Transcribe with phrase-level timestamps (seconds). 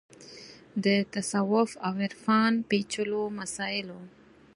[0.83, 3.99] د تصوف او عرفان پېچلو مسایلو